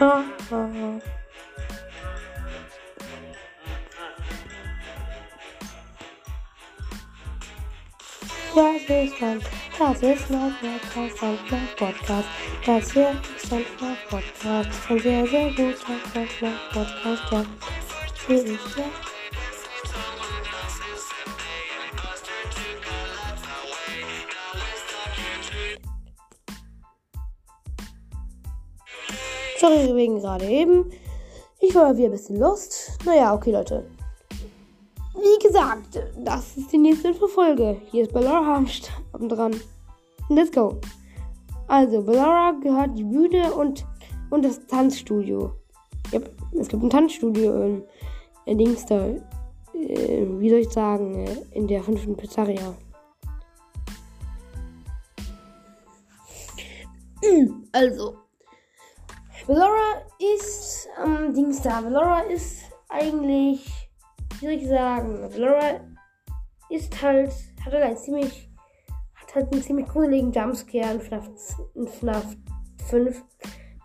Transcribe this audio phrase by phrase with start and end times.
[0.00, 0.08] Das
[8.88, 9.40] ist mein,
[9.78, 10.54] das ist mein
[10.94, 12.28] Podcast, mein Podcast.
[12.64, 13.64] Das hier ist ein
[14.08, 14.70] Podcast.
[14.88, 15.98] Ein sehr, sehr guter
[16.72, 17.44] Podcast, ja.
[18.26, 19.09] Hier ist ja.
[29.60, 30.90] Sorry wegen gerade eben.
[31.58, 32.98] Ich war mal wieder ein bisschen lost.
[33.04, 33.84] Naja, okay, Leute.
[35.12, 37.76] Wie gesagt, das ist die nächste Folge.
[37.90, 38.64] Hier ist Ballora
[39.12, 39.54] am dran.
[40.30, 40.80] Let's go.
[41.68, 43.84] Also, Ballora gehört die Bühne und,
[44.30, 45.52] und das Tanzstudio.
[46.10, 47.82] Yep, es gibt ein Tanzstudio in,
[48.46, 48.90] in Dings.
[48.90, 49.20] Äh,
[49.74, 51.26] wie soll ich sagen?
[51.26, 52.74] Äh, in der fünften Pizzeria.
[57.72, 58.16] Also,
[59.50, 60.00] Ballora
[60.36, 61.80] ist am ähm, Dings da.
[61.80, 63.66] Ballora ist eigentlich,
[64.38, 65.80] wie soll ich sagen, Ballora
[66.68, 67.32] ist halt,
[67.64, 68.48] hat halt ein ziemlich,
[69.16, 71.28] hat halt einen ziemlich gruseligen Jumpscare in FNAF,
[71.74, 72.36] in FNAF
[72.90, 73.24] 5,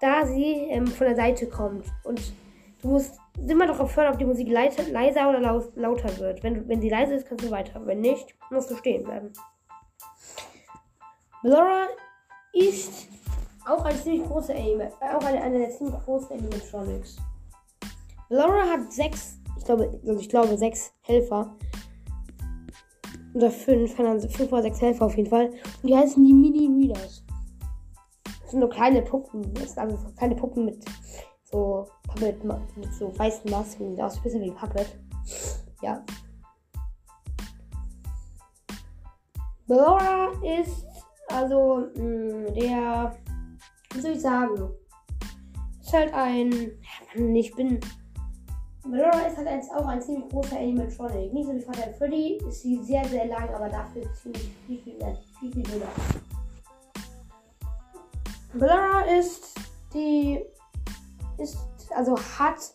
[0.00, 1.86] da sie ähm, von der Seite kommt.
[2.02, 2.32] Und
[2.82, 6.42] du musst immer darauf hören, ob die Musik leise, leiser oder laut, lauter wird.
[6.42, 7.86] Wenn, wenn sie leise ist, kannst du weiter.
[7.86, 9.32] Wenn nicht, musst du stehen bleiben.
[11.40, 11.86] Ballora
[12.52, 13.06] ist
[13.66, 14.90] auch ein ziemlich großer Anime.
[15.00, 17.16] Äh, auch eine, eine ziemlich großen Animatronics.
[18.28, 21.54] Laura hat sechs, ich glaube, also ich glaube sechs Helfer.
[23.34, 25.50] Oder fünf, fünf oder sechs Helfer auf jeden Fall.
[25.82, 27.24] Und die heißen die Mini-Readers.
[28.24, 29.54] Das sind nur kleine Puppen.
[29.54, 30.84] Das sind also kleine Puppen mit
[31.44, 33.96] so Puppet, mit so weißen Masken.
[33.96, 34.98] Die aussehen ein bisschen wie Puppet.
[35.82, 36.04] Ja.
[39.66, 40.86] Laura ist
[41.28, 43.16] also mh, mm, der
[43.94, 44.70] wie soll ich sagen?
[45.80, 46.72] Ist halt ein.
[47.34, 47.80] Ich bin.
[48.86, 51.32] Melora ist halt ein, auch ein ziemlich großer Animatronic.
[51.32, 54.96] Nicht so wie Vater Freddy, ist sie sehr, sehr lang, aber dafür ziemlich viel, viel,
[54.96, 55.86] mehr, viel, viel dünner.
[58.54, 59.54] Melora ist
[59.94, 60.40] die.
[61.38, 61.58] ist.
[61.94, 62.74] also hat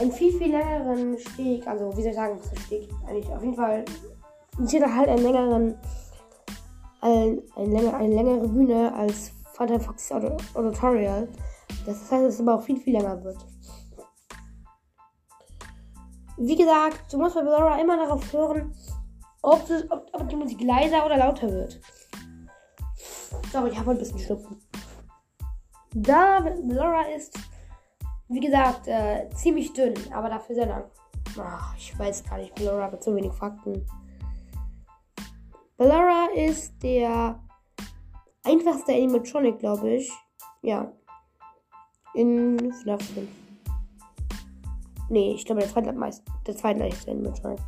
[0.00, 1.66] einen viel, viel längeren Steg.
[1.66, 2.88] Also, wie soll ich sagen, was ist Steg?
[3.06, 3.84] Eigentlich auf jeden Fall.
[4.64, 5.78] Sie hat halt einen längeren.
[7.02, 10.10] Ein, ein länger, eine längere Bühne als Phantom Foxys
[10.54, 11.28] Auditorial.
[11.84, 13.36] Das heißt, dass es aber auch viel, viel länger wird.
[16.38, 18.74] Wie gesagt, du musst bei Bellora immer darauf hören,
[19.42, 21.78] ob, das, ob, ob, die Musik leiser oder lauter wird.
[23.52, 24.62] So, ich habe ein bisschen Schnupfen.
[25.94, 27.38] Da Bellora ist,
[28.28, 30.84] wie gesagt, äh, ziemlich dünn, aber dafür sehr lang.
[31.38, 33.86] Ach, ich weiß gar nicht, Bellora hat so wenig Fakten.
[35.76, 37.38] Bellora ist der
[38.44, 40.12] einfachste Animatronic, glaube ich.
[40.62, 40.92] Ja.
[42.14, 43.28] In FNAF 5.
[45.08, 47.60] Nee, ich glaube, der zweitleichteste der zweitleichteste Animatronic.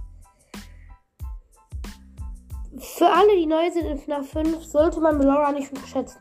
[2.79, 6.19] Für alle, die neu sind in FNAF 5, sollte man Melora nicht unterschätzen.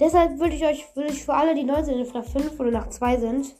[0.00, 2.70] Deshalb würde ich euch, würde ich für alle, die neu sind in FNAF 5 oder
[2.70, 3.54] nach 2 sind,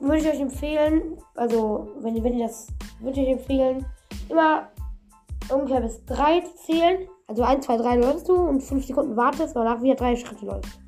[0.00, 2.66] würde ich euch empfehlen, also wenn, wenn ihr das,
[3.00, 3.86] würde ich euch empfehlen,
[4.28, 4.68] immer
[5.50, 9.56] ungefähr bis 3 zu zählen also 1, 2, 3 läufst du und 5 Sekunden wartest,
[9.56, 10.78] danach wieder 3 Schritte läufst.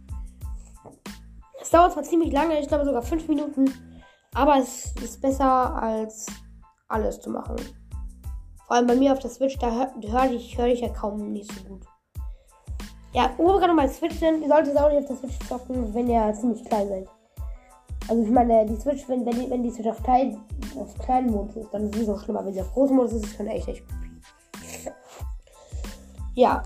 [1.60, 3.72] Es dauert zwar ziemlich lange, ich glaube sogar 5 Minuten,
[4.34, 6.26] aber es ist besser als
[6.88, 7.56] alles zu machen.
[8.66, 11.32] Vor allem bei mir auf der Switch, da höre hör ich, hör ich ja kaum
[11.32, 11.84] nicht so gut.
[13.12, 15.94] Ja, wo wir gerade mal Switch sind, ihr solltet auch nicht auf der Switch zocken,
[15.94, 17.08] wenn ihr ziemlich klein seid.
[18.08, 20.38] Also ich meine, die Switch, wenn, wenn, die, wenn die Switch auf, klein,
[20.78, 22.44] auf kleinen Modus ist, dann ist es so schlimmer.
[22.44, 23.84] Wenn sie auf großen Modus ist, ist es schon echt, echt
[26.36, 26.62] ja,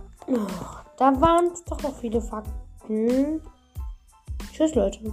[0.98, 3.40] da waren es doch noch viele Fakten.
[4.52, 5.12] Tschüss, Leute.